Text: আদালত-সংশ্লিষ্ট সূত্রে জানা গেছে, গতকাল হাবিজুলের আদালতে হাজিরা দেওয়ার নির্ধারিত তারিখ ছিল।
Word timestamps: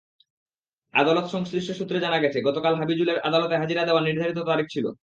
আদালত-সংশ্লিষ্ট 0.93 1.71
সূত্রে 1.71 1.99
জানা 1.99 2.17
গেছে, 2.19 2.41
গতকাল 2.41 2.73
হাবিজুলের 2.75 3.17
আদালতে 3.19 3.55
হাজিরা 3.57 3.83
দেওয়ার 3.85 4.03
নির্ধারিত 4.03 4.39
তারিখ 4.39 4.67
ছিল। 4.69 4.85